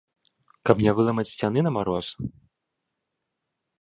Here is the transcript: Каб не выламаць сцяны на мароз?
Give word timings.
Каб 0.69 0.77
не 0.85 0.91
выламаць 0.99 1.27
сцяны 1.33 1.59
на 1.67 1.71
мароз? 1.77 2.07